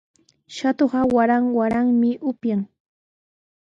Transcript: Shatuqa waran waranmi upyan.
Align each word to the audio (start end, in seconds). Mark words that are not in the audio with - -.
Shatuqa 0.55 1.01
waran 1.15 1.43
waranmi 1.57 2.11
upyan. 2.29 2.61